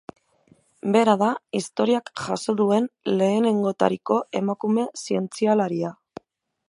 Bera 0.93 1.13
da 1.21 1.27
historiak 1.59 2.09
jaso 2.21 2.55
duen 2.61 2.89
lehenengotariko 3.21 4.17
emakume 4.41 4.87
zientzialaria. 5.05 5.93